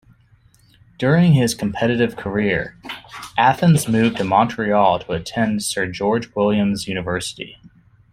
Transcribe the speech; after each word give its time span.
During 0.97 1.33
his 1.33 1.53
competitive 1.53 2.15
career, 2.17 2.75
Athans 3.37 3.87
moved 3.87 4.17
to 4.17 4.23
Montreal 4.23 4.97
to 4.97 5.11
attend 5.11 5.61
Sir 5.61 5.85
George 5.85 6.33
Williams 6.33 6.87
University. 6.87 7.59